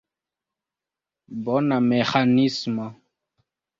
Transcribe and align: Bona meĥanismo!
Bona 1.49 1.77
meĥanismo! 1.91 2.87